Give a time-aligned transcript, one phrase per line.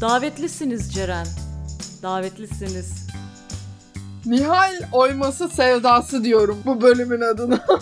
[0.00, 1.26] Davetlisiniz Ceren.
[2.02, 3.06] Davetlisiniz.
[4.26, 7.64] Nihal oyması sevdası diyorum bu bölümün adına.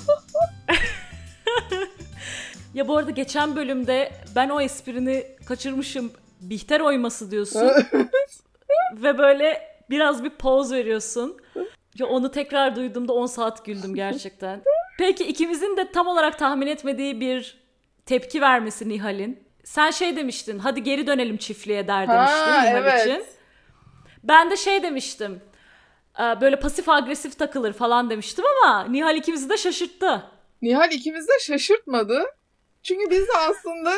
[2.75, 6.13] Ya bu arada geçen bölümde ben o esprini kaçırmışım.
[6.41, 7.71] Bihter oyması diyorsun.
[8.97, 11.37] Ve böyle biraz bir poz veriyorsun.
[11.99, 14.63] Ya onu tekrar duyduğumda 10 saat güldüm gerçekten.
[14.99, 17.61] Peki ikimizin de tam olarak tahmin etmediği bir
[18.07, 19.48] tepki vermesi Nihal'in.
[19.69, 23.01] Sen şey demiştin, hadi geri dönelim çiftliğe der Ha, demiştin Nihal evet.
[23.01, 23.25] için.
[24.25, 25.41] Ben de şey demiştim,
[26.21, 30.23] e, böyle pasif agresif takılır falan demiştim ama Nihal ikimizi de şaşırttı.
[30.63, 32.25] Nihal ikimiz de şaşırtmadı.
[32.83, 33.93] Çünkü biz de aslında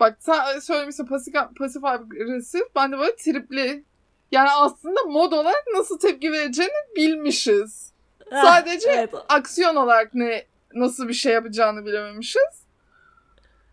[0.00, 3.84] bak sen söylemişsin pasif, pasif agresif ben de böyle tripli.
[4.32, 7.92] Yani aslında mod olarak nasıl tepki vereceğini bilmişiz.
[8.30, 9.14] Heh, Sadece evet.
[9.28, 12.67] aksiyon olarak ne nasıl bir şey yapacağını bilememişiz.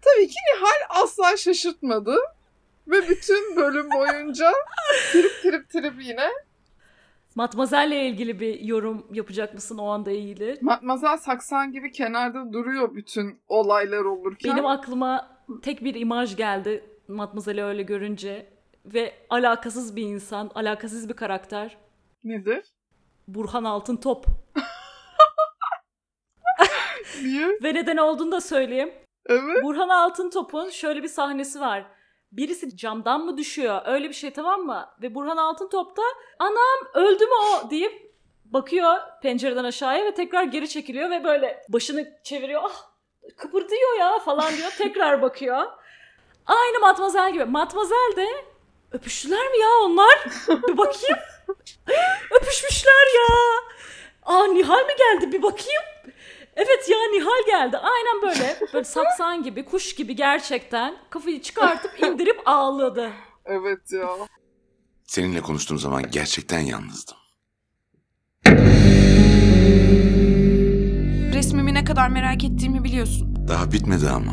[0.06, 2.18] Tabii ki Nihal asla şaşırtmadı.
[2.88, 4.52] Ve bütün bölüm boyunca
[5.12, 6.30] trip trip trip yine.
[7.36, 10.58] Matmazel'le ilgili bir yorum yapacak mısın o anda ilgili?
[10.62, 14.52] Matmazel saksan gibi kenarda duruyor bütün olaylar olurken.
[14.52, 18.50] Benim aklıma tek bir imaj geldi Matmazel'i öyle görünce
[18.86, 21.78] ve alakasız bir insan, alakasız bir karakter.
[22.24, 22.66] Nedir?
[23.28, 24.26] Burhan Altıntop.
[27.24, 27.48] Niye?
[27.64, 28.94] Ve neden olduğunu da söyleyeyim.
[29.26, 29.64] Evet.
[29.64, 31.86] Burhan Altıntop'un şöyle bir sahnesi var.
[32.32, 33.82] Birisi camdan mı düşüyor?
[33.86, 34.90] Öyle bir şey tamam mı?
[35.02, 36.02] Ve Burhan Altıntop da
[36.40, 38.14] anam öldü mü o deyip
[38.46, 42.62] bakıyor pencereden aşağıya ve tekrar geri çekiliyor ve böyle başını çeviriyor.
[42.66, 42.86] Ah
[43.38, 44.72] kıpırdıyor ya falan diyor.
[44.78, 45.66] Tekrar bakıyor.
[46.46, 47.46] Aynı Matmazel gibi.
[47.46, 48.28] Matmazel de
[48.92, 50.26] öpüştüler mi ya onlar?
[50.68, 51.18] Bir bakayım.
[52.32, 53.36] Öpüşmüşler ya.
[54.26, 55.32] Aa Nihal mi geldi?
[55.32, 55.84] Bir bakayım.
[56.56, 57.78] Evet ya Nihal geldi.
[57.78, 58.56] Aynen böyle.
[58.74, 63.12] Böyle saksan gibi, kuş gibi gerçekten kafayı çıkartıp indirip ağladı.
[63.46, 64.08] Evet ya.
[65.04, 67.18] Seninle konuştuğum zaman gerçekten yalnızdım.
[71.34, 73.36] Resmimi ne kadar merak ettiğimi biliyorsun.
[73.48, 74.32] Daha bitmedi ama.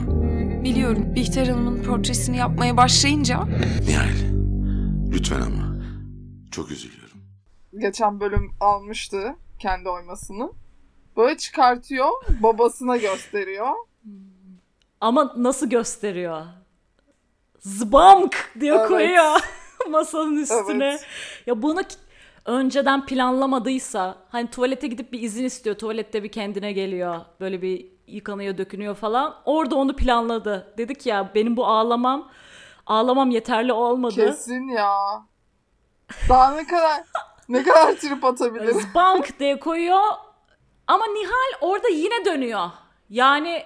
[0.65, 1.15] Biliyorum.
[1.15, 3.41] Bihter Hanım'ın portresini yapmaya başlayınca
[3.89, 4.15] Nihal.
[5.13, 5.77] Lütfen ama.
[6.51, 7.19] Çok üzülüyorum.
[7.79, 10.51] Geçen bölüm almıştı kendi oymasını.
[11.17, 12.09] Böyle çıkartıyor,
[12.43, 13.71] babasına gösteriyor.
[15.01, 16.43] Ama nasıl gösteriyor?
[17.59, 18.89] Zbamk diye Evet.
[18.89, 19.41] koyuyor
[19.91, 20.85] masanın üstüne.
[20.85, 21.07] Evet.
[21.47, 21.81] Ya bunu
[22.47, 25.77] önceden planlamadıysa hani tuvalete gidip bir izin istiyor.
[25.79, 27.21] Tuvalette bir kendine geliyor.
[27.41, 29.35] Böyle bir yıkanıyor, dökünüyor falan.
[29.45, 30.75] Orada onu planladı.
[30.79, 32.31] Dedik ya benim bu ağlamam
[32.87, 34.15] ağlamam yeterli olmadı.
[34.15, 34.97] Kesin ya.
[36.29, 37.03] Daha ne kadar
[37.49, 38.73] ne kadar trip atabilir?
[38.73, 40.01] Zbank diye koyuyor.
[40.87, 42.71] Ama Nihal orada yine dönüyor.
[43.11, 43.65] Yani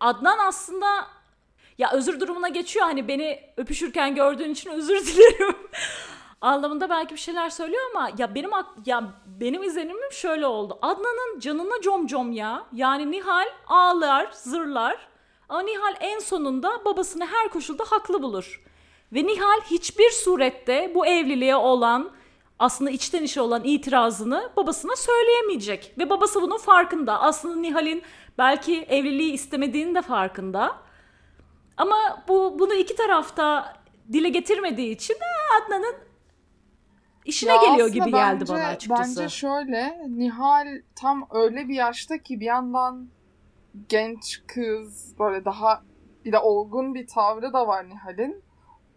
[0.00, 1.06] Adnan aslında
[1.78, 2.86] ya özür durumuna geçiyor.
[2.86, 5.56] Hani beni öpüşürken gördüğün için özür dilerim.
[6.40, 8.50] Anlamında belki bir şeyler söylüyor ama ya benim
[8.86, 10.78] ya benim izlenimim şöyle oldu.
[10.82, 12.66] Adnan'ın canına com com ya.
[12.72, 15.08] Yani Nihal ağlar, zırlar.
[15.48, 18.62] Ama Nihal en sonunda babasını her koşulda haklı bulur.
[19.12, 22.10] Ve Nihal hiçbir surette bu evliliğe olan
[22.62, 25.94] aslında içten içe olan itirazını babasına söyleyemeyecek.
[25.98, 27.20] Ve babası bunun farkında.
[27.20, 28.02] Aslında Nihal'in
[28.38, 30.76] belki evliliği istemediğinin de farkında.
[31.76, 33.76] Ama bu bunu iki tarafta
[34.12, 35.16] dile getirmediği için
[35.62, 35.94] Adnan'ın
[37.24, 39.20] işine Ya geliyor gibi geldi bence- bana açıkçası.
[39.20, 43.08] Bence şöyle Nihal tam öyle bir yaşta ki bir yandan
[43.88, 45.82] genç kız böyle daha
[46.24, 48.42] bir de olgun bir tavrı da var Nihal'in.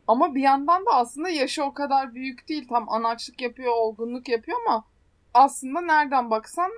[0.07, 2.67] Ama bir yandan da aslında yaşı o kadar büyük değil.
[2.67, 4.85] Tam anaçlık yapıyor, olgunluk yapıyor ama
[5.33, 6.71] aslında nereden baksan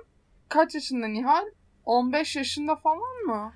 [0.48, 1.44] kaç yaşında Nihal?
[1.84, 3.52] 15 yaşında falan mı?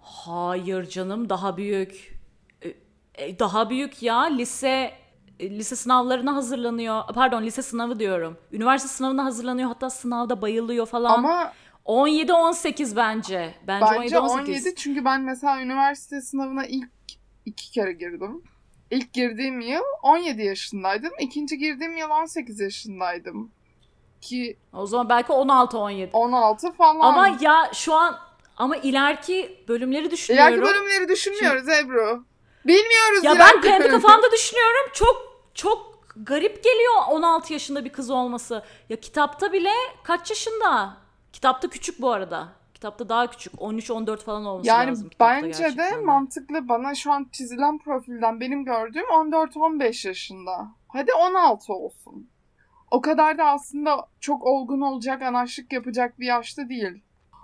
[0.00, 2.18] Hayır canım daha büyük.
[2.62, 2.68] E,
[3.14, 4.92] e, Daha büyük ya lise
[5.40, 7.02] e, lise sınavlarına hazırlanıyor.
[7.14, 8.38] Pardon lise sınavı diyorum.
[8.52, 11.14] Üniversite sınavına hazırlanıyor hatta sınavda bayılıyor falan.
[11.14, 11.52] Ama
[11.84, 13.54] 17 18 bence.
[13.66, 14.48] Bence, bence 17 18.
[14.48, 16.90] 17 çünkü ben mesela üniversite sınavına ilk
[17.44, 18.42] iki kere girdim.
[18.90, 21.10] İlk girdiğim yıl 17 yaşındaydım.
[21.20, 23.50] İkinci girdiğim yıl 18 yaşındaydım.
[24.20, 26.10] Ki O zaman belki 16 17.
[26.12, 27.00] 16 falan.
[27.00, 28.18] Ama ya şu an
[28.56, 30.54] ama ileriki bölümleri düşünüyorum.
[30.54, 32.24] İleriki bölümleri düşünmüyoruz Ebru.
[32.66, 34.90] Bilmiyoruz Ya ben kendi kafamda düşünüyorum.
[34.92, 38.62] Çok çok garip geliyor 16 yaşında bir kız olması.
[38.88, 39.72] Ya kitapta bile
[40.04, 40.96] kaç yaşında?
[41.32, 42.48] Kitapta küçük bu arada.
[42.76, 43.52] Kitapta daha küçük.
[43.54, 45.08] 13-14 falan olması Yani lazım.
[45.08, 50.68] kitapta bence de gerçekten mantıklı bana şu an çizilen profilden benim gördüğüm 14-15 yaşında.
[50.88, 52.30] Hadi 16 olsun.
[52.90, 57.02] O kadar da aslında çok olgun olacak, anaçlık yapacak bir yaşta değil.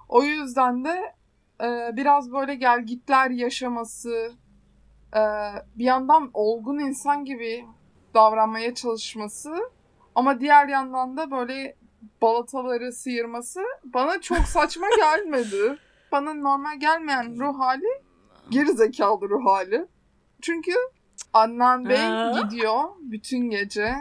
[0.08, 1.14] O yüzden de
[1.62, 4.32] e, biraz böyle gelgitler yaşaması,
[5.16, 5.20] e,
[5.76, 7.66] bir yandan olgun insan gibi
[8.14, 9.54] davranmaya çalışması
[10.14, 11.76] ama diğer yandan da böyle
[12.22, 15.78] balataları sıyırması bana çok saçma gelmedi.
[16.12, 18.02] Bana normal gelmeyen ruh hali
[18.50, 19.86] geri zekalı ruh hali.
[20.42, 20.72] Çünkü
[21.32, 21.98] Adnan Bey
[22.42, 23.94] gidiyor bütün gece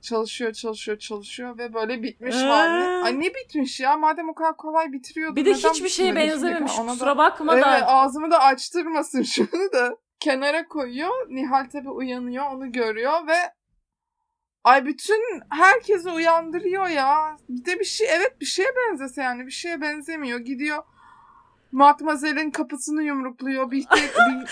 [0.00, 3.04] çalışıyor çalışıyor çalışıyor ve böyle bitmiş hali.
[3.04, 5.36] Ay ne bitmiş ya madem o kadar kolay bitiriyordu.
[5.36, 6.78] Bir de hiçbir şeye benzememiş.
[6.78, 7.86] Ona da- Kusura bakma Evet da.
[7.86, 9.96] ağzımı da açtırmasın şunu da.
[10.20, 11.28] Kenara koyuyor.
[11.28, 13.36] Nihal tabi uyanıyor onu görüyor ve
[14.66, 17.36] ay bütün herkesi uyandırıyor ya.
[17.48, 20.38] Bir de bir şey evet bir şeye benzese yani bir şeye benzemiyor.
[20.38, 20.82] Gidiyor
[21.72, 23.70] Matmazel'in kapısını yumrukluyor.
[23.70, 24.10] Bir, bir,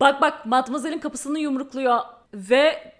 [0.00, 2.00] Bak bak Matmazel'in kapısını yumrukluyor
[2.34, 2.92] ve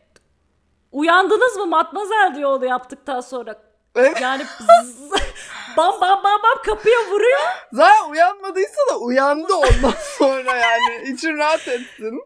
[0.93, 3.62] uyandınız mı Matmazel diyor onu yaptıktan sonra.
[3.97, 4.21] Evet.
[4.21, 4.44] Yani
[4.85, 5.11] zzz,
[5.76, 7.41] bam bam bam bam kapıya vuruyor.
[7.73, 11.03] zaten uyanmadıysa da uyandı ondan sonra yani.
[11.09, 12.21] İçin rahat etsin.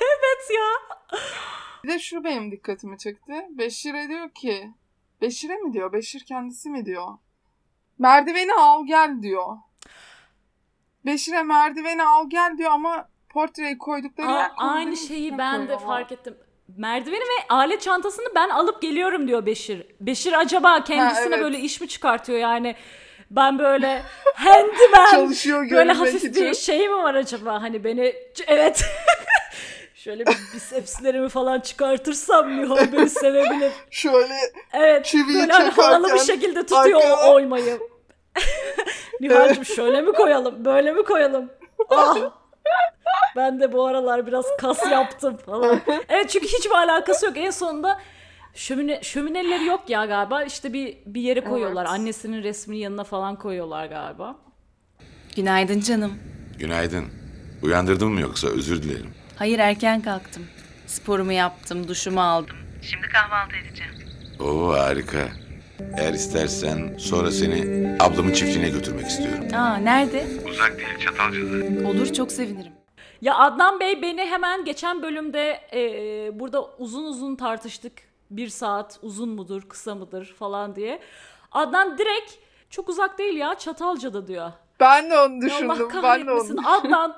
[0.00, 0.96] Evet ya.
[1.84, 3.32] Bir de şu benim dikkatimi çekti.
[3.50, 4.70] Beşir'e diyor ki
[5.20, 5.92] Beşir'e mi diyor?
[5.92, 7.08] Beşir kendisi mi diyor?
[7.98, 9.56] Merdiveni al gel diyor.
[11.06, 15.86] Beşir'e merdiveni al gel diyor ama portreyi koydukları Aa, yer aynı şeyi ben de koyuyorlar.
[15.86, 16.36] fark ettim.
[16.76, 19.86] Merdiveni ve alet çantasını ben alıp geliyorum diyor Beşir.
[20.00, 21.44] Beşir acaba kendisine evet.
[21.44, 22.76] böyle iş mi çıkartıyor yani?
[23.30, 24.02] Ben böyle
[24.34, 26.34] handyman Çalışıyor böyle hafif için.
[26.44, 27.62] bir şey mi var acaba?
[27.62, 28.14] Hani beni
[28.46, 28.84] evet
[30.04, 33.72] şöyle bir bisepslerimi falan çıkartırsam Nihal beni sevebilir.
[33.90, 34.34] Şöyle
[34.72, 37.80] Evet Çiviyi böyle hani havalı bir şekilde tutuyor arkaya- o oymayı.
[39.20, 41.50] Nihal'cim şöyle mi koyalım böyle mi koyalım?
[41.90, 42.16] Ah.
[43.36, 45.80] Ben de bu aralar biraz kas yaptım falan.
[46.08, 47.36] Evet çünkü hiçbir alakası yok.
[47.36, 48.00] En sonunda
[48.54, 50.42] şömine, şömineleri yok ya galiba.
[50.42, 51.82] İşte bir bir yere koyuyorlar.
[51.82, 51.92] Evet.
[51.92, 54.36] Annesinin resmini yanına falan koyuyorlar galiba.
[55.36, 56.14] Günaydın canım.
[56.58, 57.04] Günaydın.
[57.62, 59.19] Uyandırdın mı yoksa özür dilerim.
[59.40, 60.46] Hayır erken kalktım.
[60.86, 62.56] Sporumu yaptım, duşumu aldım.
[62.82, 63.92] Şimdi kahvaltı edeceğim.
[64.40, 65.28] Oo harika.
[65.98, 69.44] Eğer istersen sonra seni ablamın çiftliğine götürmek istiyorum.
[69.54, 70.26] Aa nerede?
[70.50, 71.88] Uzak değil Çatalca'da.
[71.88, 72.72] Olur çok sevinirim.
[73.20, 75.80] Ya Adnan Bey beni hemen geçen bölümde e,
[76.40, 77.92] burada uzun uzun tartıştık.
[78.30, 81.00] Bir saat uzun mudur, kısa mıdır falan diye.
[81.52, 82.32] Adnan direkt
[82.70, 84.52] çok uzak değil ya Çatalca'da diyor.
[84.80, 85.70] ben de onu Ya düşündüm.
[85.70, 87.16] Allah ben de onu kahretmesin Adnan.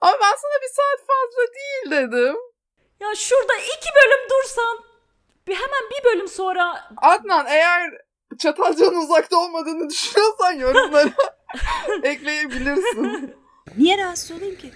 [0.00, 2.36] Ama ben sana bir saat fazla değil dedim.
[3.00, 4.78] Ya şurada iki bölüm dursan
[5.46, 7.90] bir hemen bir bölüm sonra Adnan eğer
[8.38, 11.10] Çatalca'nın uzakta olmadığını düşünüyorsan yorumlara
[12.02, 13.34] ekleyebilirsin.
[13.78, 14.70] Niye rahatsız olayım ki?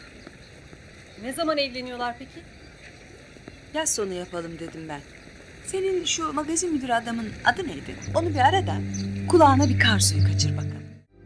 [1.22, 2.42] Ne zaman evleniyorlar peki?
[3.74, 5.00] Yaz sonu yapalım dedim ben.
[5.66, 7.96] Senin şu magazin müdürü adamın adı neydi?
[8.16, 8.74] Onu bir ara da
[9.30, 10.84] kulağına bir kar suyu kaçır bakalım.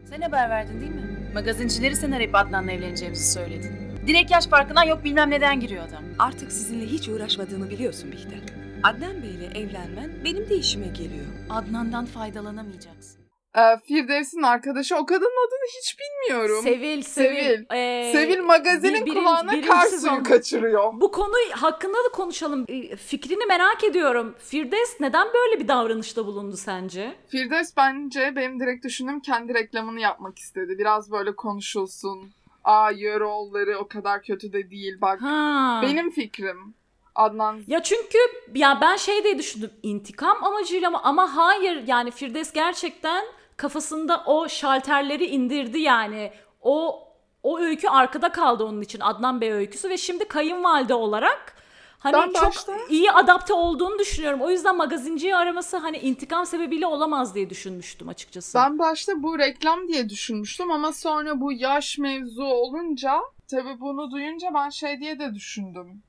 [0.09, 1.31] Sen haber verdin değil mi?
[1.33, 3.88] Magazincileri sen arayıp Adnan'la evleneceğimizi söyledin.
[4.09, 6.03] Direkt yaş farkından yok bilmem neden giriyor adam.
[6.19, 8.39] Artık sizinle hiç uğraşmadığımı biliyorsun Bihter.
[8.83, 11.25] Adnan Bey'le evlenmen benim de işime geliyor.
[11.49, 13.19] Adnan'dan faydalanamayacaksın.
[13.57, 16.63] Ee, Firdevs'in arkadaşı o kadının adını hiç bilmiyorum.
[16.63, 17.43] Sevil, Sevil.
[17.43, 17.65] Sevil.
[17.75, 20.93] Ee, Sevil magazinin bir- birin- kulağına kar suyu kaçırıyor.
[20.93, 22.65] Bu konu hakkında da konuşalım.
[22.69, 24.35] Ee, Fikrini merak ediyorum.
[24.39, 27.15] Firdevs neden böyle bir davranışta bulundu sence?
[27.27, 30.75] Firdevs bence benim direkt düşündüğüm kendi reklamını yapmak istedi.
[30.77, 32.31] Biraz böyle konuşulsun.
[32.69, 35.21] Aa Yöroğulları o kadar kötü de değil bak.
[35.21, 35.79] Ha.
[35.83, 36.73] Benim fikrim.
[37.15, 38.17] Adnan Ya çünkü
[38.55, 43.25] ya ben şey diye düşündüm intikam amacıyla mı ama hayır yani Firdevs gerçekten
[43.57, 46.31] kafasında o şalterleri indirdi yani.
[46.61, 47.03] O
[47.43, 51.55] o öykü arkada kaldı onun için Adnan Bey öyküsü ve şimdi kayınvalide olarak
[51.99, 54.41] hani Ben çok başta- iyi adapte olduğunu düşünüyorum.
[54.41, 58.57] O yüzden magazinciyi araması hani intikam sebebiyle olamaz diye düşünmüştüm açıkçası.
[58.57, 64.53] Ben başta bu reklam diye düşünmüştüm ama sonra bu yaş mevzu olunca tabii bunu duyunca
[64.53, 66.03] ben şey diye de düşündüm.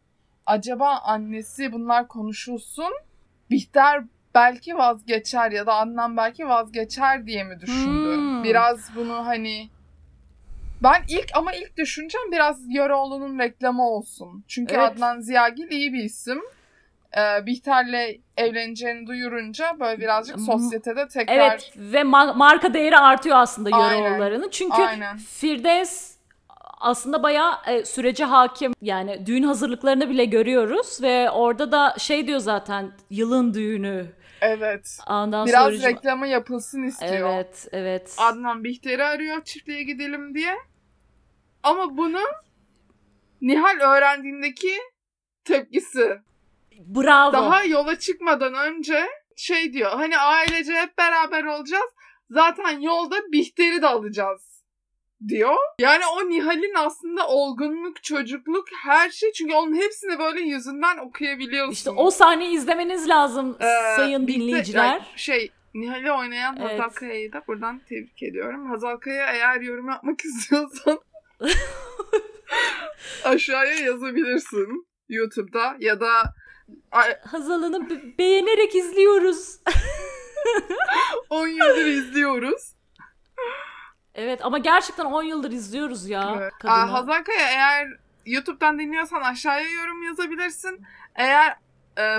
[0.47, 2.93] Acaba annesi bunlar konuşulsun
[3.51, 4.05] Bihter
[4.35, 8.17] belki vazgeçer ya da Adnan belki vazgeçer diye mi düşündü?
[8.17, 8.45] Hmm.
[8.45, 9.71] Biraz bunu hani
[10.83, 14.45] ben ilk ama ilk düşüncem biraz Yöreoğlu'nun reklamı olsun.
[14.49, 14.93] Çünkü Evet.
[14.93, 16.41] Adnan Ziyagil iyi bir isim.
[17.17, 23.71] Ee, Bihter'le evleneceğini duyurunca böyle birazcık sosyetede tekrar Evet ve ma- marka değeri artıyor aslında.
[23.71, 24.49] Yöreoğulları'nın.
[24.51, 25.17] Çünkü Aynen.
[25.17, 26.11] Firdevs
[26.81, 28.73] aslında bayağı e, sürece hakim.
[28.83, 34.07] Yani düğün hazırlıklarını bile görüyoruz ve orada da şey diyor zaten yılın düğünü.
[34.41, 34.99] Evet.
[35.07, 37.35] Ondan Biraz sonra reklamı yapılsın istiyor.
[37.35, 38.15] Evet, evet.
[38.19, 40.55] Adnan Bihter'i arıyor çiftliğe gidelim diye.
[41.63, 42.21] Ama bunu
[43.41, 44.73] Nihal öğrendiğindeki
[45.45, 46.19] tepkisi.
[46.79, 47.33] Bravo.
[47.33, 49.91] Daha yola çıkmadan önce şey diyor.
[49.91, 51.91] Hani ailece hep beraber olacağız.
[52.31, 54.51] Zaten yolda Bihter'i de alacağız.
[55.29, 55.55] diyor.
[55.81, 59.33] Yani o Nihal'in aslında olgunluk, çocukluk, her şey.
[59.33, 61.73] Çünkü onun hepsini böyle yüzünden okuyabiliyorsun.
[61.73, 64.85] İşte o sahneyi izlemeniz lazım Ee, sayın bir de- dinleyiciler.
[64.85, 66.81] yani şey Nihal'i oynayan Evet.
[66.81, 68.67] Hazal Kaya'yı da buradan tebrik ediyorum.
[68.71, 71.01] Hazal Kaya eğer yorum yapmak istiyorsan
[73.25, 74.87] aşağıya yazabilirsin.
[75.09, 76.35] YouTube'da ya da
[77.27, 79.61] Hazal'ını be- beğenerek izliyoruz.
[81.31, 82.75] 10 yıldır izliyoruz.
[84.15, 86.53] evet ama gerçekten 10 yıldır izliyoruz ya Evet.
[86.61, 86.75] kadını.
[86.77, 87.89] Aa, Hazal Kaya eğer
[88.27, 90.83] YouTube'dan dinliyorsan aşağıya yorum yazabilirsin.
[91.15, 91.57] Eğer
[91.99, 92.17] e,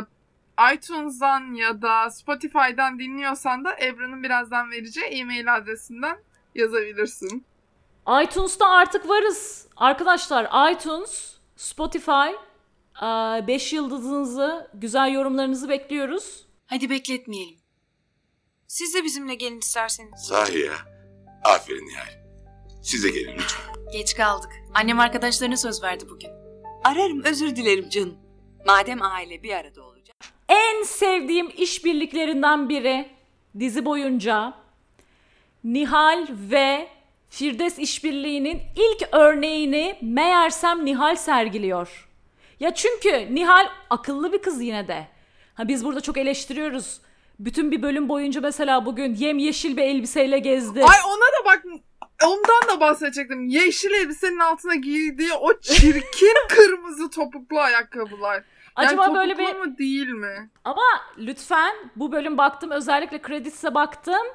[0.74, 6.18] iTunes'dan ya da Spotify'dan dinliyorsan da Ebru'nun birazdan vereceği e-mail adresinden
[6.56, 7.46] yazabilirsin.
[8.24, 9.68] iTunes'ta artık varız.
[9.78, 12.32] Arkadaşlar iTunes, Spotify
[13.48, 16.46] 5 yıldızınızı, güzel yorumlarınızı bekliyoruz.
[16.68, 17.58] Hadi bekletmeyelim.
[18.68, 20.22] Siz de bizimle gelin isterseniz.
[20.22, 20.74] Sahi ya.
[21.44, 22.22] Aferin Nihal.
[22.84, 23.76] Siz de gelin lütfen.
[23.94, 24.52] Geç kaldık.
[24.74, 26.30] Annem arkadaşlarına söz verdi bugün.
[26.84, 28.18] Ararım özür dilerim canım.
[28.66, 30.16] Madem aile bir arada olacak.
[30.50, 33.10] En sevdiğim işbirliklerinden biri
[33.60, 34.54] dizi boyunca
[35.64, 36.88] Nihal ve
[37.32, 42.10] Firdevs işbirliğinin ilk örneğini meğersem Nihal sergiliyor.
[42.60, 45.08] Ya çünkü Nihal akıllı bir kız yine de.
[45.54, 47.02] Ha biz burada çok eleştiriyoruz.
[47.40, 50.80] Bütün bir bölüm boyunca mesela bugün yemyeşil bir elbiseyle gezdi.
[50.84, 51.66] Ay ona da bak
[52.26, 53.48] ondan da bahsedecektim.
[53.48, 58.44] Yeşil elbisenin altına giydiği o çirkin kırmızı topuklu ayakkabılar.
[58.76, 60.50] Acaba yani böyle topuklu bir mu değil mi?
[60.64, 60.86] Ama
[61.18, 64.28] lütfen bu bölüm baktım özellikle kredisine baktım.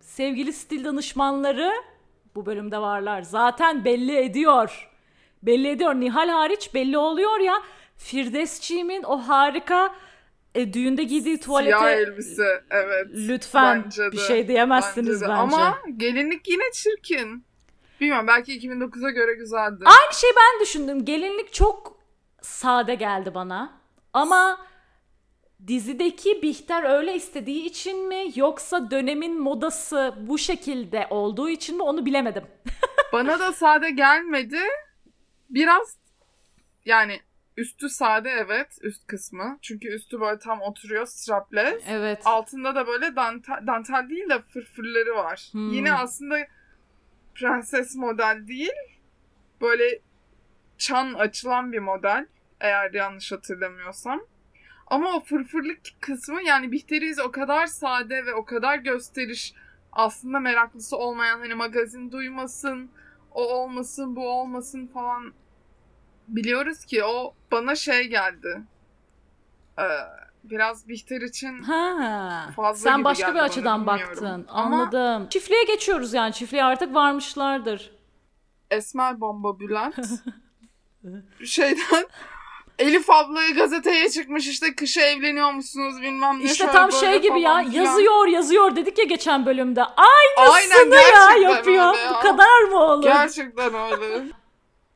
[0.00, 1.72] Sevgili stil danışmanları
[2.34, 3.22] bu bölümde varlar.
[3.22, 4.88] Zaten belli ediyor.
[5.42, 5.94] Belli ediyor.
[5.94, 7.54] Nihal hariç belli oluyor ya.
[7.96, 9.94] Firdevsçiğimin o harika
[10.54, 13.06] e, düğünde giydiği tuvalete Siyah elbise evet.
[13.14, 14.12] lütfen Bence de.
[14.12, 15.56] bir şey diyemezsiniz Bence bence.
[15.56, 15.60] de.
[15.60, 17.44] Ama gelinlik yine çirkin.
[18.00, 19.84] Bilmiyorum belki 2009'a göre güzeldi.
[19.84, 21.04] Aynı şey ben düşündüm.
[21.04, 21.98] Gelinlik çok
[22.42, 23.72] sade geldi bana.
[24.12, 24.66] Ama
[25.66, 32.06] dizideki Bihter öyle istediği için mi yoksa dönemin modası bu şekilde olduğu için mi onu
[32.06, 32.44] bilemedim.
[33.12, 34.60] Bana da sade gelmedi.
[35.50, 35.96] Biraz
[36.84, 37.20] yani
[37.56, 39.58] üstü sade evet üst kısmı.
[39.62, 41.82] Çünkü üstü böyle tam oturuyor strapless.
[41.88, 42.22] Evet.
[42.24, 45.48] Altında da böyle dantel, dantel değil de fırfırları var.
[45.52, 45.70] Hmm.
[45.70, 46.38] Yine aslında
[47.34, 48.72] prenses model değil.
[49.60, 50.00] Böyle
[50.78, 52.26] çan açılan bir model.
[52.60, 54.20] Eğer yanlış hatırlamıyorsam.
[54.92, 59.54] Ama o fırfırlık kısmı yani Bihteriz o kadar sade ve o kadar gösteriş
[59.92, 62.90] aslında meraklısı olmayan hani magazin duymasın,
[63.30, 65.32] o olmasın, bu olmasın falan
[66.28, 68.62] biliyoruz ki o bana şey geldi.
[69.78, 69.82] Ee,
[70.44, 72.50] biraz Bihter için Ha.
[72.56, 74.46] Fazla Sen gibi başka geldi bir açıdan baktın.
[74.48, 75.28] Ama- Anladım.
[75.28, 76.32] Çiftliğe geçiyoruz yani.
[76.32, 77.90] Çiftliğe artık varmışlardır.
[78.70, 79.94] Esmer Bomba Bülent
[81.44, 82.06] şeyden
[82.78, 86.44] Elif ablayı gazeteye çıkmış işte kışa evleniyor musunuz bilmem ne.
[86.44, 87.50] İşte şöyle tam böyle şey gibi ya.
[87.50, 87.70] falan.
[87.70, 89.82] Yazıyor yazıyor dedik ya geçen bölümde.
[89.82, 91.94] Aynısını Aynen, ya yapıyor.
[91.94, 92.14] ya.
[92.14, 93.02] Bu kadar mı olur?
[93.02, 94.24] Gerçekten öyle.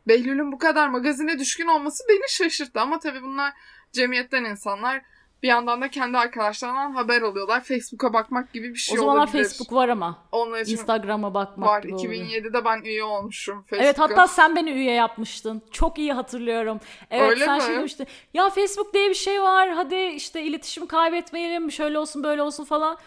[0.08, 3.52] Behlül'ün bu kadar magazine düşkün olması beni şaşırttı ama tabii bunlar
[3.92, 5.02] cemiyetten insanlar.
[5.42, 7.60] Bir yandan da kendi arkadaşlarından haber alıyorlar.
[7.60, 9.44] Facebook'a bakmak gibi bir şey o zamanlar olabilir.
[9.44, 10.28] Facebook var ama.
[10.32, 11.82] Onlar için Instagram'a bakmak var.
[11.82, 12.12] gibi oluyor.
[12.12, 13.84] 2007'de ben üye olmuşum Facebook'a.
[13.84, 15.62] Evet hatta sen beni üye yapmıştın.
[15.70, 16.80] Çok iyi hatırlıyorum.
[17.10, 17.62] Evet Öyle sen mi?
[17.62, 18.06] şey demiştin.
[18.34, 19.70] Ya Facebook diye bir şey var.
[19.70, 21.70] Hadi işte iletişimi kaybetmeyelim.
[21.70, 22.98] Şöyle olsun böyle olsun falan.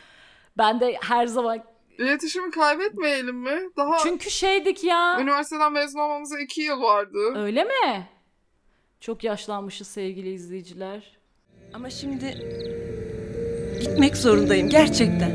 [0.58, 1.64] Ben de her zaman
[1.98, 3.70] İletişimi kaybetmeyelim mi?
[3.78, 5.18] Daha çünkü şeydik ya.
[5.22, 7.34] üniversiteden mezun olmamıza iki yıl vardı.
[7.36, 8.10] Öyle mi?
[9.00, 11.19] Çok yaşlanmışız sevgili izleyiciler.
[11.74, 12.38] Ama şimdi
[13.82, 15.32] gitmek zorundayım gerçekten.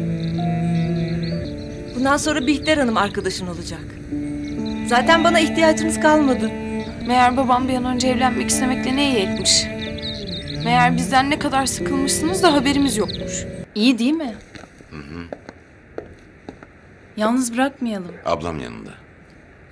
[1.96, 3.80] Bundan sonra Bihter Hanım arkadaşın olacak.
[4.86, 6.50] Zaten bana ihtiyacınız kalmadı.
[7.06, 9.64] Meğer babam bir an önce evlenmek istemekle ne iyi etmiş.
[10.64, 13.44] Meğer bizden ne kadar sıkılmışsınız da haberimiz yokmuş.
[13.74, 14.34] İyi değil mi?
[17.16, 18.14] Yalnız bırakmayalım.
[18.24, 18.90] Ablam yanında.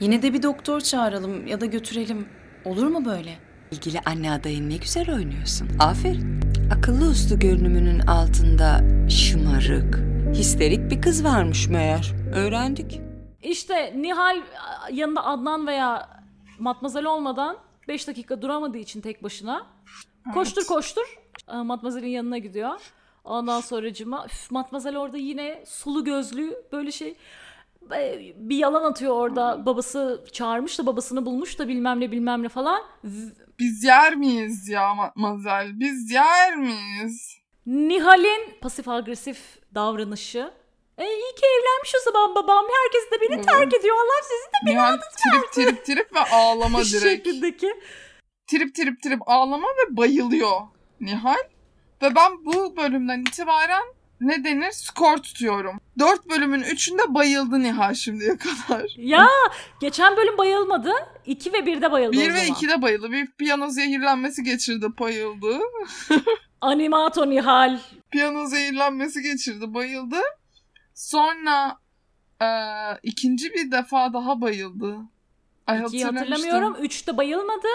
[0.00, 2.26] Yine de bir doktor çağıralım ya da götürelim.
[2.64, 3.34] Olur mu böyle?
[3.70, 5.68] İlgili anne adayın ne güzel oynuyorsun.
[5.78, 6.41] Aferin.
[6.78, 9.98] Akıllı uslu görünümünün altında şımarık,
[10.34, 12.12] histerik bir kız varmış meğer.
[12.34, 13.00] Öğrendik.
[13.42, 14.36] İşte Nihal
[14.92, 16.08] yanında Adnan veya
[16.58, 17.56] Matmazel olmadan
[17.88, 19.66] 5 dakika duramadığı için tek başına
[20.34, 21.18] koştur koştur
[21.52, 22.80] e, Matmazel'in yanına gidiyor.
[23.24, 27.16] Ondan sonracıma üf, Matmazel orada yine sulu gözlü böyle şey
[27.96, 29.66] e, bir yalan atıyor orada.
[29.66, 32.82] Babası çağırmış da babasını bulmuş da bilmem ne bilmem ne falan.
[33.62, 35.80] Biz yer miyiz ya Matmazel?
[35.80, 37.38] Biz yer miyiz?
[37.66, 39.38] Nihal'in pasif agresif
[39.74, 40.52] davranışı
[40.98, 42.64] E iyi ki evlenmiş o zaman babam.
[42.82, 43.44] Herkes de beni Evet.
[43.48, 43.96] terk ediyor.
[43.96, 47.02] Allah sizi de Nihal trip trip trip ve ağlama direkt.
[47.02, 47.72] şeklindeki.
[48.46, 50.60] Trip trip trip ağlama ve bayılıyor
[51.00, 51.42] Nihal.
[52.02, 53.82] Ve ben bu bölümden itibaren
[54.22, 55.80] ne denir skor tutuyorum.
[55.98, 58.84] Dört bölümün üçünde bayıldı Nihal şimdiye kadar.
[58.96, 59.26] Ya
[59.80, 60.92] geçen bölüm bayılmadı.
[61.26, 62.50] 2 ve 1'de bayıldı o Bir ve zaman.
[62.52, 63.10] ikide bayıldı.
[63.12, 65.58] Bir piyano zehirlenmesi geçirdi bayıldı.
[66.60, 67.78] Animato Nihal.
[68.10, 70.16] Piyano zehirlenmesi geçirdi bayıldı.
[70.94, 71.76] Sonra
[72.42, 74.96] eee, ikinci bir defa daha bayıldı.
[75.66, 76.16] Ay, 2'yi hatırlamıştım.
[76.32, 76.84] hatırlamıyorum.
[76.84, 77.68] 3'te bayılmadı.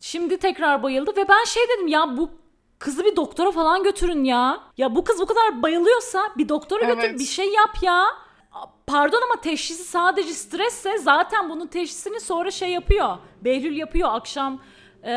[0.00, 2.30] Şimdi tekrar bayıldı ve ben şey dedim ya bu
[2.84, 4.60] kızı bir doktora falan götürün ya.
[4.76, 7.18] Ya bu kız bu kadar bayılıyorsa bir doktora götür Evet.
[7.18, 8.04] bir şey yap ya.
[8.86, 13.16] Pardon ama teşhisi sadece stresse zaten bunun teşhisini sonra şey yapıyor.
[13.40, 14.60] Behlül yapıyor akşam.
[15.02, 15.08] Ee,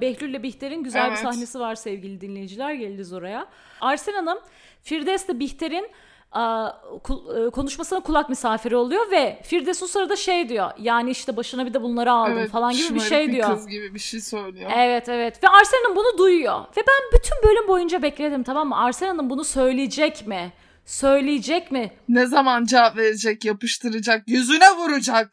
[0.00, 1.18] Behlül'le Bihter'in güzel bir Evet.
[1.18, 2.72] sahnesi var sevgili dinleyiciler.
[2.72, 3.46] Geliriz oraya.
[3.80, 4.38] Arsen Hanım
[4.82, 5.90] Firdevs'le Bihter'in
[7.52, 10.70] konuşmasına kulak misafiri oluyor ve Firdevs o sırada şey diyor.
[10.78, 13.54] Yani işte başına bir de bunları aldım Evet, falan gibi bir şey diyor.
[13.54, 14.70] kız gibi bir şey söylüyor.
[14.76, 16.60] Evet evet ve Arsen Hanım bunu duyuyor.
[16.60, 18.76] Ve ben bütün bölüm boyunca bekledim tamam mı?
[18.78, 20.52] Arsen Hanım bunu söyleyecek mi?
[20.84, 21.92] Söyleyecek mi?
[22.08, 25.28] Ne zaman cevap verecek, yapıştıracak, yüzüne vuracak.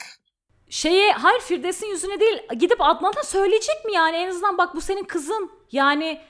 [0.70, 5.04] Şeye hayır Firdevs'in yüzüne değil gidip Adnan'a söyleyecek mi yani en azından bak bu senin
[5.04, 5.52] kızın.
[5.72, 6.22] Yani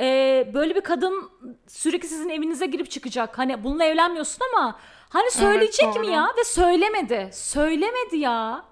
[0.00, 1.30] e, böyle bir kadın
[1.66, 3.38] sürekli sizin evinize girip çıkacak.
[3.38, 6.00] Hani bununla evlenmiyorsun ama hani söyleyecek doğru.
[6.00, 6.28] mi ya?
[6.38, 7.30] Ve söylemedi.
[7.32, 8.64] Söylemedi ya.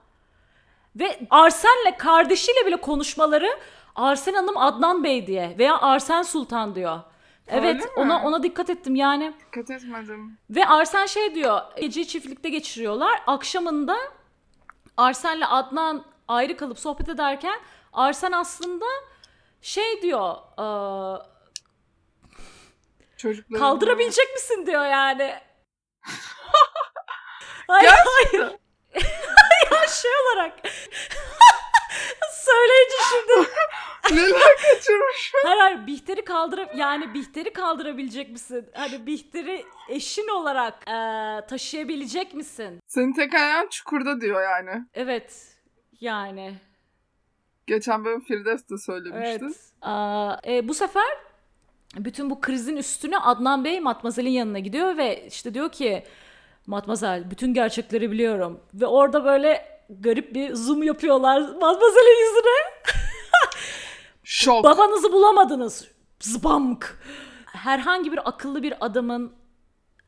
[0.96, 3.58] Ve Arsen'le kardeşiyle bile konuşmaları
[3.94, 7.00] Arsen Hanım Adnan Bey diye veya Arsen Sultan diyor.
[7.48, 7.90] Evet mi?
[7.96, 9.32] ona ona dikkat ettim yani.
[9.46, 10.38] Dikkat etmedim.
[10.50, 13.22] Ve Arsen şey diyor, geceyi çiftlikte geçiriyorlar.
[13.26, 13.96] Akşamında
[14.96, 17.60] Arsen'le Adnan ayrı kalıp sohbet ederken
[17.92, 18.86] Arsen aslında
[19.64, 20.34] şey diyor,
[23.16, 25.34] Çocukları kaldırabilecek misin diyor yani.
[27.68, 28.40] hayır hayır.
[29.72, 30.58] ya şey olarak.
[32.32, 33.48] Söyleyince şimdi
[34.12, 35.32] Neler kaçırmış.
[35.44, 38.70] Hayır hayır Bihter'i kaldıra yani Bihter'i kaldırabilecek misin?
[38.74, 42.80] Hani Bihter'i eşin olarak eee, taşıyabilecek misin?
[42.86, 44.84] Senin tek ayağın çukurda diyor yani.
[44.94, 45.56] Evet.
[46.00, 46.60] Yani.
[47.66, 49.38] Geçen bölüm Firdevs de söylemişti.
[49.44, 49.56] Evet.
[49.82, 51.06] Aa, e, bu sefer
[51.96, 56.04] bütün bu krizin üstüne Adnan Bey Matmazel'in yanına gidiyor ve işte diyor ki
[56.66, 58.60] Matmazel bütün gerçekleri biliyorum.
[58.74, 62.92] Ve orada böyle garip bir zoom yapıyorlar Matmazel'in yüzüne.
[64.24, 64.64] Şok.
[64.64, 65.88] Babanızı bulamadınız.
[66.20, 66.98] Zbank.
[67.46, 69.32] Herhangi bir akıllı bir adamın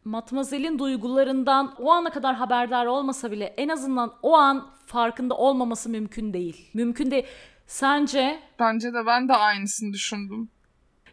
[0.07, 6.33] Matmazel'in duygularından o ana kadar haberdar olmasa bile en azından o an farkında olmaması mümkün
[6.33, 6.71] değil.
[6.75, 7.27] Mümkün değil.
[7.67, 10.49] Sence Bence de ben de aynısını düşündüm.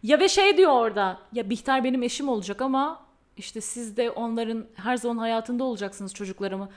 [0.04, 1.20] ya ve şey diyor orada.
[1.34, 3.06] Ya Bihter benim eşim olacak ama
[3.38, 6.70] işte siz de onların her zaman hayatında olacaksınız çocuklarımı.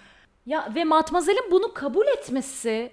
[0.47, 2.93] Ya ve Matmazel'in bunu kabul etmesi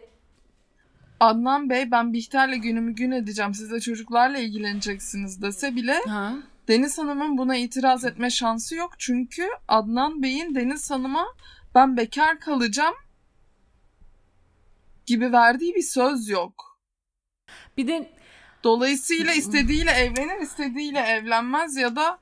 [1.20, 3.54] Adnan Bey ben Bihter'le günümü gün edeceğim.
[3.54, 6.34] Siz de çocuklarla ilgileneceksiniz dese bile ha
[6.68, 8.92] Deniz Hanım'ın buna itiraz etme şansı yok.
[8.98, 11.26] Çünkü Adnan Bey'in Deniz Hanım'a
[11.76, 12.96] ben bekar kalacağım
[15.06, 16.80] gibi verdiği bir söz yok.
[17.78, 18.10] bir de
[18.64, 22.20] Dolayısıyla istediğiyle evlenir, istediğiyle evlenmez ya da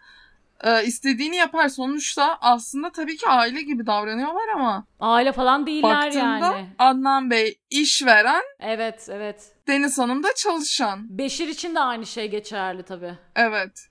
[0.63, 1.69] e, istediğini yapar.
[1.69, 6.69] Sonuçta aslında tabii ki aile gibi davranıyorlar ama aile falan değiller baktığında yani.
[6.79, 9.51] Adnan Bey işveren, Evet evet.
[9.67, 11.17] Deniz Hanım da çalışan.
[11.17, 13.17] Beşir için de aynı şey geçerli tabii.
[13.35, 13.90] Evet.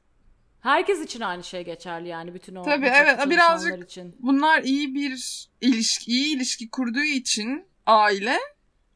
[0.61, 4.16] Herkes için aynı şey geçerli yani bütün o Tabii, evet, birazcık- için.
[4.18, 8.38] Bunlar iyi bir ilişki, iyi ilişki kurduğu için aile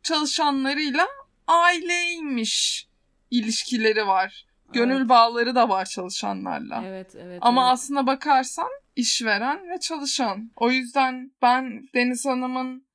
[0.03, 1.07] çalışanlarıyla
[1.47, 2.89] aileymiş
[3.31, 4.47] ilişkileri var.
[4.73, 5.09] Gönül Evet.
[5.09, 6.83] bağları da var çalışanlarla.
[6.87, 7.39] Evet evet.
[7.43, 7.73] Ama evet.
[7.73, 10.51] aslına bakarsan işveren ve çalışan.
[10.57, 12.87] O yüzden ben Deniz Hanım'ın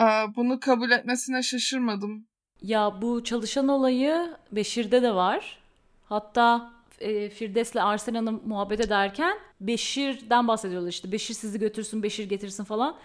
[0.00, 0.04] e,
[0.36, 2.26] bunu kabul etmesine şaşırmadım.
[2.62, 5.58] Ya bu çalışan olayı Beşir'de de var.
[6.04, 11.12] Hatta e, Firdevs'le Arsen Hanım muhabbet ederken Beşir'den bahsediyorlar işte.
[11.12, 12.96] Beşir sizi götürsün, Beşir getirsin falan.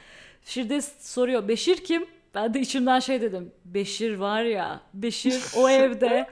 [0.41, 2.05] Firdevs soruyor Beşir kim?
[2.36, 3.51] Ben de içimden şey dedim.
[3.65, 6.29] Beşir var ya, Beşir o evde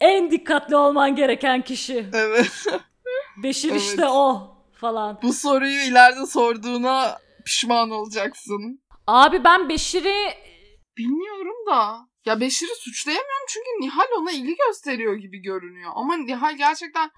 [0.00, 2.06] en dikkatli olman gereken kişi.
[2.12, 2.66] Evet.
[3.42, 3.80] Beşir Evet.
[3.80, 5.18] işte o falan.
[5.22, 8.80] Bu soruyu ileride sorduğuna pişman olacaksın.
[9.06, 10.14] Abi ben Beşir'i
[11.00, 12.09] Bilmiyorum da.
[12.24, 15.92] Ya Beşir'i suçlayamıyorum çünkü Nihal ona ilgi gösteriyor gibi görünüyor.
[15.94, 17.10] Ama Nihal gerçekten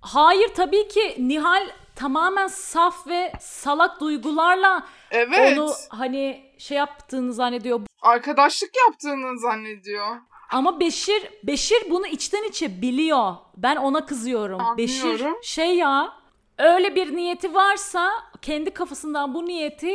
[0.00, 7.80] Hayır tabii ki Nihal tamamen saf ve salak duygularla evet onu hani şey yaptığını zannediyor.
[8.02, 10.16] arkadaşlık yaptığını zannediyor.
[10.50, 13.34] Ama Beşir Beşir bunu içten içe biliyor.
[13.56, 14.60] Ben ona kızıyorum.
[14.60, 14.78] Anlıyorum.
[14.78, 16.12] Beşir şey ya
[16.58, 18.10] öyle bir niyeti varsa
[18.42, 19.94] kendi kafasından bu niyeti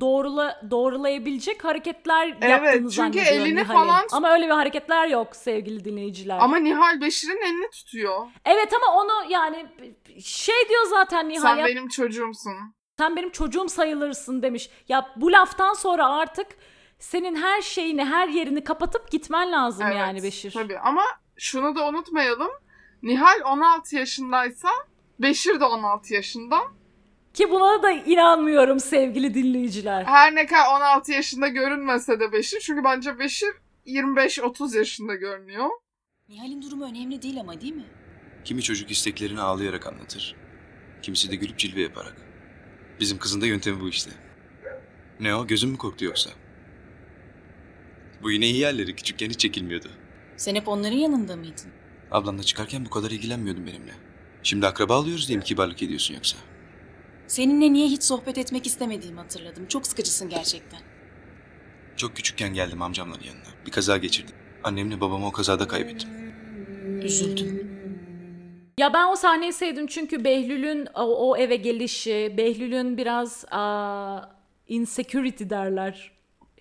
[0.00, 3.64] doğrula, doğrulayabilecek hareketler Evet, yaptığını çünkü elini Nihal'in.
[3.78, 6.38] falan- Ama öyle bir hareketler yok sevgili dinleyiciler.
[6.40, 8.26] Ama Nihal Beşir'in elini tutuyor.
[8.44, 9.66] Evet ama onu yani
[10.24, 12.52] şey diyor zaten Nihal Sen ya, benim çocuğumsun.
[12.98, 14.70] sen benim çocuğum sayılırsın demiş.
[14.88, 16.46] Ya bu laftan sonra artık
[16.98, 20.50] senin her şeyini her yerini kapatıp gitmen lazım Evet, yani Beşir.
[20.52, 21.02] Tabii ama
[21.36, 22.50] şunu da unutmayalım.
[23.02, 24.68] Nihal 16 yaşındaysa
[25.18, 26.60] Beşir de 16 yaşında.
[27.34, 30.04] Ki buna da inanmıyorum sevgili dinleyiciler.
[30.04, 32.60] Her ne kadar 16 yaşında görünmese de Beşir.
[32.60, 33.50] Çünkü bence Beşir
[33.86, 35.68] 25-30 yaşında görünüyor.
[36.28, 37.84] Nihal'in durumu önemli değil ama değil mi?
[38.44, 40.36] Kimi çocuk isteklerini ağlayarak anlatır.
[41.02, 42.16] Kimisi de gülüp cilve yaparak.
[43.00, 44.10] Bizim kızın da yöntemi bu işte.
[45.20, 46.30] Ne o gözün mü korktu yoksa?
[48.22, 49.88] Bu yine iyi yerleri küçükken hiç çekilmiyordu.
[50.36, 51.72] Sen hep onların yanında mıydın?
[52.10, 53.92] Ablanla çıkarken bu kadar ilgilenmiyordun benimle.
[54.42, 56.36] Şimdi akraba alıyoruz diye mi kibarlık ediyorsun yoksa?
[57.26, 59.66] Seninle niye hiç sohbet etmek istemediğimi hatırladım.
[59.66, 60.80] Çok sıkıcısın gerçekten.
[61.96, 63.66] Çok küçükken geldim amcamların yanına.
[63.66, 64.34] Bir kaza geçirdim.
[64.64, 66.08] Annemle babamı o kazada kaybettim.
[67.02, 67.74] Üzüldüm.
[68.78, 74.20] Ya ben o sahneyi sevdim çünkü Behlül'ün o, o eve gelişi, Behlül'ün biraz aa,
[74.68, 76.10] insecurity derler.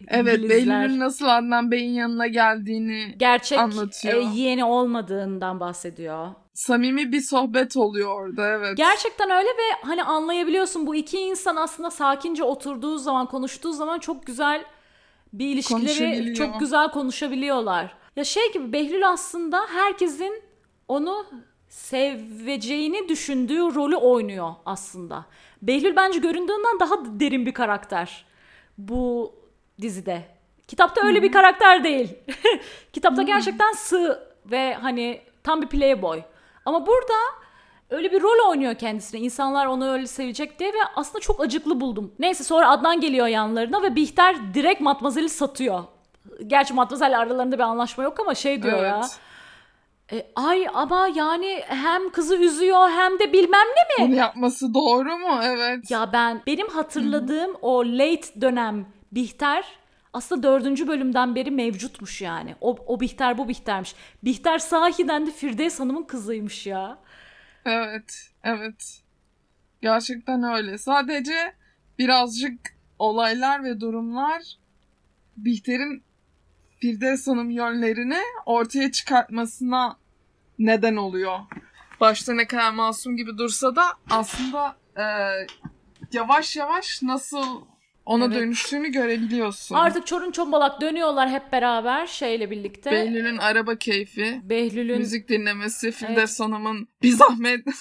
[0.08, 0.82] Evet İngilizler.
[0.84, 4.21] Behlül'ün nasıl Adnan Bey'in yanına geldiğini gerçek anlatıyor.
[4.21, 6.28] e, yeğeni olmadığından bahsediyor.
[6.54, 8.78] Samimi bir sohbet oluyor orada evet.
[8.78, 14.26] Gerçekten öyle ve hani anlayabiliyorsun bu iki insan aslında sakince oturduğu zaman konuştuğu zaman çok
[14.26, 14.66] güzel
[15.34, 17.96] bir ilişkileri çok güzel konuşabiliyorlar.
[18.16, 20.44] Ya şey gibi Behlül aslında herkesin
[20.88, 21.26] onu
[21.70, 25.26] seveceğini düşündüğü rolü oynuyor aslında.
[25.62, 28.26] Behlül bence göründüğünden daha derin bir karakter
[28.78, 29.36] bu
[29.82, 30.24] dizide.
[30.68, 32.16] Kitapta öyle bir karakter değil.
[32.94, 36.22] Kitapta gerçekten sığ ve hani tam bir playboy.
[36.65, 37.13] Ama burada
[37.89, 39.19] öyle bir rol oynuyor kendisine.
[39.21, 42.12] İnsanlar onu öyle sevecek diye ve aslında çok acıklı buldum.
[42.19, 45.84] Neyse sonra Adnan geliyor yanlarına ve Bihter direkt Matmazel'i satıyor.
[46.47, 49.02] Gerçi Matmazel'le aralarında bir anlaşma yok ama şey diyor ya.
[49.02, 49.19] Evet.
[50.12, 54.10] "E, ay ama yani hem kızı üzüyor hem de bilmem ne mi?
[54.10, 55.39] Bunu yapması doğru mu?
[55.43, 55.91] Evet.
[55.91, 59.65] Ya ben benim hatırladığım o late dönem Bihter
[60.13, 62.56] aslında dördüncü bölümden beri mevcutmuş yani.
[62.62, 63.95] O, o Bihter bu Bihter'miş.
[64.23, 66.97] Bihter sahiden de Firdevs Hanım'ın kızıymış ya.
[67.65, 68.30] Evet.
[68.43, 69.02] Evet.
[69.82, 70.78] Gerçekten öyle.
[70.78, 71.54] Sadece
[71.99, 72.60] birazcık
[72.99, 74.41] olaylar ve durumlar
[75.38, 76.04] Bihter'in
[76.80, 79.97] Firdevs Hanım yönlerini ortaya çıkartmasına
[80.60, 81.39] neden oluyor.
[81.99, 85.06] Başta ne kadar masum gibi dursa da aslında e,
[86.13, 87.62] yavaş yavaş nasıl
[88.06, 88.36] ona Evet.
[88.36, 89.76] dönüştüğünü görebiliyorsun.
[89.76, 92.92] Artık Çorun Çombalak dönüyorlar hep beraber şeyle birlikte.
[92.92, 97.66] Behlül'ün araba keyfi, Behlül'ün müzik dinlemesi, Firdevs Hanım'ın bir zahmet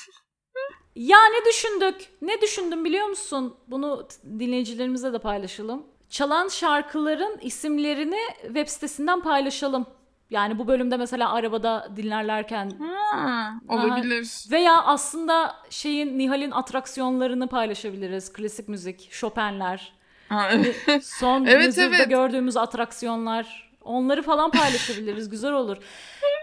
[0.97, 2.09] Ya ne düşündük?
[2.23, 3.57] Ne düşündüm biliyor musun?
[3.67, 4.09] Bunu
[4.39, 5.83] dinleyicilerimize de paylaşalım.
[6.09, 9.87] Çalan şarkıların isimlerini web sitesinden paylaşalım.
[10.31, 12.71] Yani bu bölümde mesela arabada dinlerlerken
[13.13, 14.45] Ha, olabilir.
[14.51, 18.33] veya aslında şeyin Nihal'in atraksiyonlarını paylaşabiliriz.
[18.33, 19.93] Klasik müzik, Chopin'ler,
[20.33, 21.05] Ha, evet.
[21.05, 22.11] son Evet, evet.
[22.11, 23.73] gördüğümüz atraksiyonlar.
[23.85, 25.29] Onları falan paylaşabiliriz.
[25.29, 25.77] Güzel olur.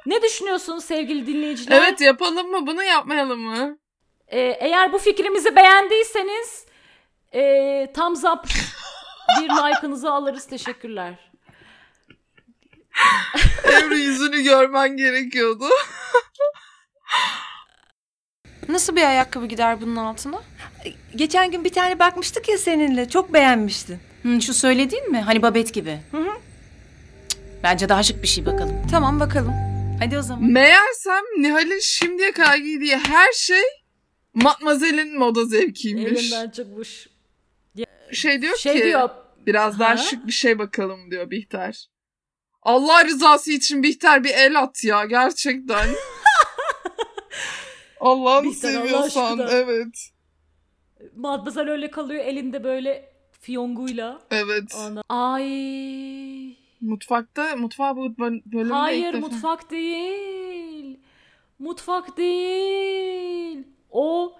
[0.05, 1.81] Ne düşünüyorsunuz sevgili dinleyiciler?
[1.81, 3.77] evet yapalım mı bunu yapmayalım mı?
[4.27, 6.65] Ee, eğer bu fikrimizi beğendiyseniz
[7.33, 7.41] e,
[7.93, 8.45] thumbs up
[9.41, 10.45] bir like'ınızı alırız.
[10.45, 11.13] Teşekkürler.
[13.63, 15.65] Ebru yüzünü görmen gerekiyordu.
[18.67, 20.41] Nasıl bir ayakkabı gider bunun altına?
[21.15, 23.09] Geçen gün bir tane bakmıştık ya seninle.
[23.09, 23.99] Çok beğenmiştin.
[24.23, 25.21] Hı, şu söylediğin mi?
[25.21, 25.99] Hani babet gibi.
[26.11, 26.29] Hı hı.
[27.29, 28.87] Cık, Bence daha şık bir şey bakalım.
[28.91, 29.53] Tamam bakalım.
[29.99, 30.43] Hadi o zaman.
[30.51, 33.61] Meğersem Nihal'in şimdiye kadar giydiği her şey
[34.33, 36.23] Matmazel'in moda zevkiymiş.
[36.23, 37.07] Elinden çıkmış.
[38.11, 39.09] Şey diyor Şey ki diyor.
[39.47, 39.97] biraz daha Ha?
[39.97, 41.87] şık bir şey bakalım diyor Bihter.
[42.61, 45.87] Allah rızası için Bihter bir el at ya gerçekten.
[47.99, 49.51] Allah'ını Bihter, Allah seviyorsan aşkına.
[49.51, 50.09] evet.
[51.15, 54.21] Matmazel öyle kalıyor elinde böyle fiyonguyla.
[54.31, 54.75] Evet.
[54.77, 56.55] Ana- Ay.
[56.81, 59.19] Mutfakta mutfağa bu böl- bölümde Hayır defa.
[59.27, 60.99] mutfak değil.
[61.59, 63.63] Mutfak değil.
[63.91, 64.35] O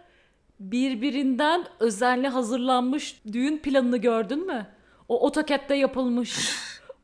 [0.59, 4.67] birbirinden özenli hazırlanmış düğün planını gördün mü?
[5.07, 6.49] O otokette yapılmış.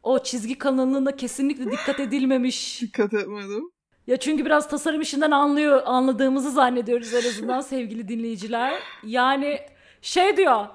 [0.03, 2.81] O çizgi kalınlığına kesinlikle dikkat edilmemiş.
[2.81, 3.71] Dikkat etmedim.
[4.07, 8.79] Ya çünkü biraz tasarım işinden anlıyor, anladığımızı zannediyoruz en azından sevgili dinleyiciler.
[9.03, 9.59] Yani
[10.01, 10.65] şey diyor,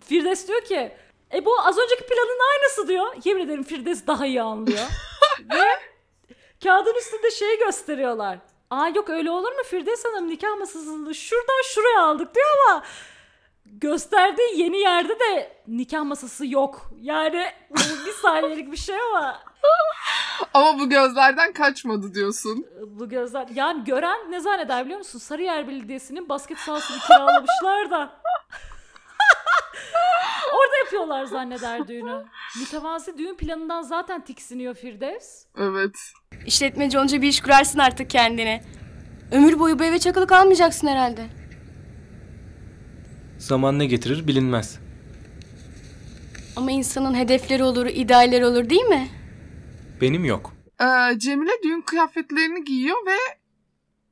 [0.00, 0.92] Firdevs diyor ki,
[1.34, 3.06] e bu az önceki planın aynısı diyor.
[3.24, 4.78] Yemin ederim Firdevs daha iyi anlıyor.
[5.54, 5.64] Ve
[6.64, 8.38] kağıdın üstünde şeyi gösteriyorlar.
[8.70, 12.82] Aa yok öyle olur mu Firdevs Hanım nikah masasını şuradan şuraya aldık diyor ama
[13.66, 16.90] gösterdiği yeni yerde de nikah masası yok.
[17.00, 19.42] Yani bu bir saniyelik bir şey ama
[20.54, 22.66] Ama bu gözlerden kaçmadı diyorsun.
[22.86, 25.18] bu gözler yani gören ne zanneder biliyor musun?
[25.18, 27.96] Sarıyer Belediyesi'nin basket sahasını kiralamışlar da.
[30.54, 32.24] Orada yapıyorlar zanneder düğünü.
[32.60, 35.44] Mütevazi düğün planından zaten tiksiniyor Firdevs.
[35.58, 35.94] Evet.
[36.46, 38.64] İşletmeci olunca bir iş kurarsın artık kendine.
[39.32, 41.26] Ömür boyu bu eve çakılı kalmayacaksın herhalde.
[43.38, 44.78] Zaman ne getirir bilinmez.
[46.56, 49.08] Ama insanın hedefleri olur, idealleri olur değil mi?
[50.04, 50.52] Benim yok.
[50.80, 53.16] Ee, Cemile düğün kıyafetlerini giyiyor ve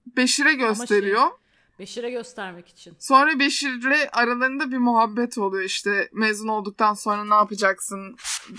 [0.07, 1.27] Beşir'e gösteriyor.
[1.79, 2.97] Beşir'e göstermek için.
[2.99, 8.17] Sonra Beşir'le aralarında bir muhabbet oluyor işte mezun olduktan sonra ne yapacaksın?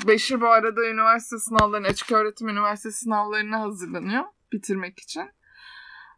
[0.08, 5.30] Beşir bu arada üniversite sınavlarına, açık öğretim üniversite sınavlarına hazırlanıyor bitirmek için.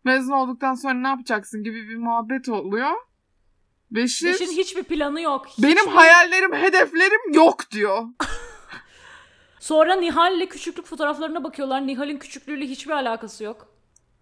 [0.03, 2.91] Mezun olduktan sonra ne yapacaksın gibi bir muhabbet oluyor.
[3.91, 5.47] Beşir, Beşir'in hiçbir planı yok.
[5.59, 8.03] benim Hiçbir- hayallerim, hedeflerim yok diyor.
[9.65, 11.87] Sonra Nihal'le küçüklük fotoğraflarına bakıyorlar.
[11.87, 13.67] Nihal'in küçüklüğüyle hiçbir alakası yok.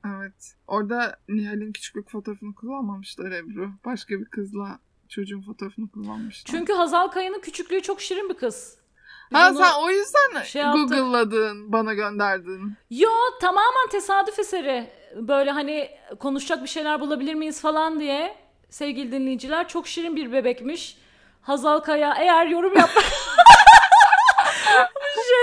[0.06, 0.56] Evet.
[0.68, 3.70] Orada Nihal'in küçüklük fotoğrafını kullanmamışlar Ebru.
[3.86, 4.80] Başka bir kızla
[5.10, 6.52] çocuğun fotoğrafını kullanmışlar.
[6.52, 8.78] Çünkü Hazal Kaya'nın küçüklüğü çok şirin bir kız.
[9.32, 10.90] Biz Ha sen o yüzden şey yaptık.
[10.90, 12.74] Google'ladın, bana gönderdin.
[12.90, 14.90] Yo tamamen tesadüf eseri.
[15.16, 18.36] Böyle hani konuşacak bir şeyler bulabilir miyiz falan diye.
[18.70, 20.98] Sevgili dinleyiciler çok şirin bir bebekmiş.
[21.42, 22.90] Hazal Kaya eğer yorum yap...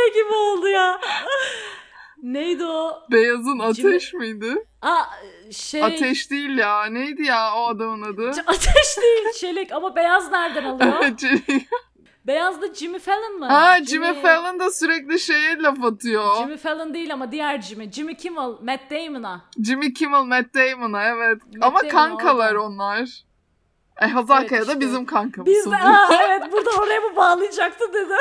[0.01, 1.01] şey gibi oldu ya.
[2.23, 2.93] Neydi o?
[3.11, 4.55] Beyazın ateş miydi?
[4.83, 5.03] Aa
[5.53, 5.85] şey...
[5.85, 6.85] Ateş değil ya.
[6.85, 8.33] Neydi ya o adamın adı?
[8.35, 10.95] C- Ateş değil çelik ama beyaz nereden alıyor?
[11.03, 11.65] Jimmy-
[12.27, 13.47] beyaz da Jimmy Fallon mı?
[13.47, 16.37] ha Jimmy Fallon da sürekli şeye laf atıyor.
[16.37, 17.91] Jimmy Fallon değil ama diğer Jimmy.
[17.93, 19.41] Jimmy Kimmel, Matt Damon'a.
[19.65, 21.43] Jimmy Kimmel, Matt Damon'a evet.
[21.61, 22.63] Ama Damon kankalar orada.
[22.67, 23.09] onlar.
[24.03, 24.81] E, Hazal Evet, Kaya da işte.
[24.81, 25.47] bizim kankamız.
[25.47, 28.15] Biz de aa, evet buradan oraya mı bağlayacaktı dedi.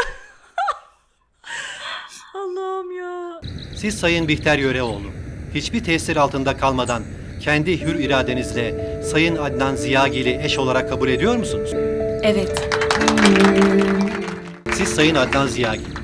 [2.33, 3.41] Allah'ım ya.
[3.75, 5.07] Siz Sayın Bihter Yöreoğlu,
[5.55, 7.03] hiçbir tesir altında kalmadan
[7.41, 11.71] kendi hür iradenizle Sayın Adnan Ziyagil'i eş olarak kabul ediyor musunuz?
[12.23, 12.69] Evet.
[14.73, 15.95] Siz Sayın Adnan Ziyagil,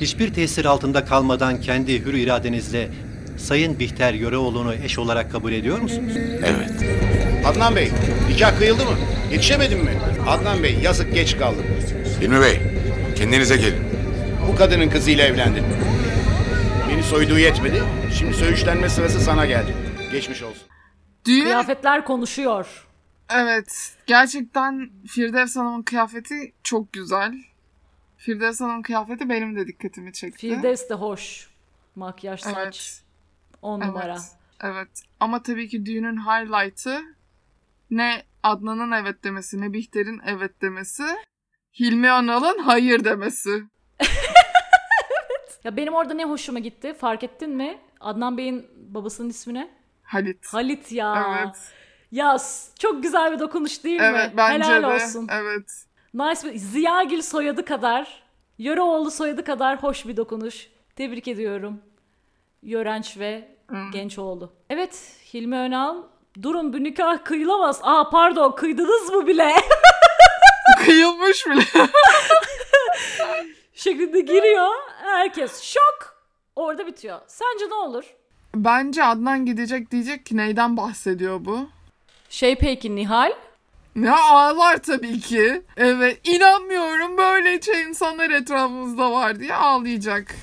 [0.00, 2.88] hiçbir tesir altında kalmadan kendi hür iradenizle
[3.38, 6.12] Sayın Bihter Yöreoğlu'nu eş olarak kabul ediyor musunuz?
[6.44, 6.70] Evet.
[7.46, 7.90] Adnan Bey,
[8.30, 8.96] nikah kıyıldı mı?
[9.32, 9.98] Yetişemedim mi?
[10.28, 11.64] Adnan Bey, yazık geç kaldım.
[12.20, 12.60] Hilmi Bey,
[13.16, 13.89] kendinize gelin.
[14.48, 15.64] Bu kadının kızıyla evlendin.
[16.88, 17.82] Beni soyduğu yetmedi.
[18.18, 19.74] Şimdi söğüşlenme sırası sana geldi.
[20.12, 20.62] Geçmiş olsun.
[21.26, 22.86] Düğün Kıyafetler konuşuyor.
[23.30, 23.96] Evet.
[24.06, 27.34] Gerçekten Firdevs Hanım'ın kıyafeti çok güzel.
[28.16, 30.48] Firdevs Hanım'ın kıyafeti benim de dikkatimi çekti.
[30.48, 31.50] Firdevs de hoş.
[31.96, 32.56] Makyaj, saç.
[32.56, 33.02] Evet.
[33.62, 34.12] 10 numara.
[34.12, 34.20] Evet.
[34.60, 34.88] Evet.
[35.20, 37.00] Ama tabii ki düğünün highlight'ı
[37.90, 41.04] ne Adnan'ın evet demesi ne Bihter'in evet demesi.
[41.80, 43.62] Hilmi Önal'ın hayır demesi.
[45.64, 47.78] Ya benim orada ne hoşuma gitti fark ettin mi?
[48.00, 49.70] Adnan Bey'in babasının ismi ne?
[50.02, 50.46] Halit.
[50.46, 51.26] Halit ya.
[51.42, 51.56] Evet.
[52.12, 52.36] Ya
[52.78, 54.36] çok güzel bir dokunuş değil Evet mi?
[54.36, 54.86] bence Helal de.
[54.86, 55.28] olsun.
[55.32, 55.84] Evet.
[56.14, 58.22] Nice bir Ziyagil soyadı kadar,
[58.58, 60.66] Yöreoğlu soyadı kadar hoş bir dokunuş.
[60.96, 61.80] Tebrik ediyorum.
[62.62, 63.90] Yörenç ve Hmm.
[63.90, 64.52] Gençoğlu.
[64.70, 65.96] Evet Hilmi Önal
[66.42, 67.80] durun bu nikah kıyılamaz.
[67.82, 69.52] Aa pardon kıydınız mı bile?
[70.84, 71.62] Kıyılmış bile.
[73.80, 74.68] şeklinde giriyor.
[75.02, 76.24] Herkes şok.
[76.56, 77.18] Orada bitiyor.
[77.26, 78.04] Sence ne olur?
[78.54, 81.68] Bence Adnan gidecek diyecek ki neyden bahsediyor bu?
[82.28, 83.32] Şey peki Nihal?
[83.96, 85.62] Ya ağlar tabii ki.
[85.76, 90.34] Evet inanmıyorum böyle şey insanlar etrafımızda var diye ağlayacak.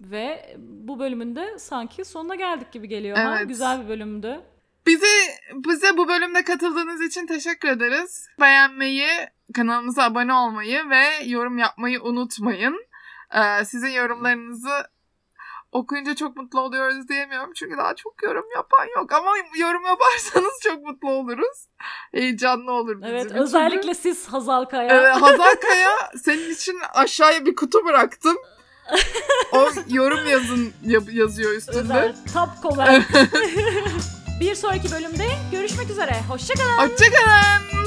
[0.00, 3.16] Ve bu bölümünde sanki sonuna geldik gibi geliyor.
[3.16, 3.34] Ha?
[3.38, 3.48] Evet.
[3.48, 4.40] Güzel bir bölümdü.
[4.86, 5.06] Bizi
[5.54, 8.28] bize bu bölümde katıldığınız için teşekkür ederiz.
[8.40, 9.08] Beğenmeyi,
[9.54, 12.85] kanalımıza abone olmayı ve yorum yapmayı unutmayın.
[13.34, 14.86] Ee, sizin yorumlarınızı
[15.72, 20.82] okuyunca çok mutlu oluyoruz diyemiyorum çünkü daha çok yorum yapan yok ama yorum yaparsanız çok
[20.86, 21.66] mutlu oluruz.
[22.14, 23.34] Heyecanlı olur bizim Evet için.
[23.36, 24.94] özellikle siz Hazal Kaya.
[25.00, 25.90] Evet, Hazal Kaya
[26.24, 28.36] senin için aşağıya bir kutu bıraktım.
[29.52, 30.72] O yorum yazın
[31.12, 31.78] yazıyor üstünde.
[31.78, 33.04] Özel top comment.
[34.40, 36.12] bir sonraki bölümde görüşmek üzere.
[36.28, 36.78] Hoşçakalın.
[36.78, 37.85] Hoşçakalın.